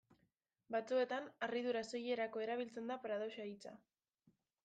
[0.75, 3.77] Batzuetan, harridura soilerako erabiltzen da paradoxa hitza.